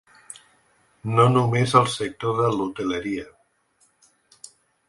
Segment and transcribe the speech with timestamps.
[1.19, 3.29] No només el sector de l’hoteleria.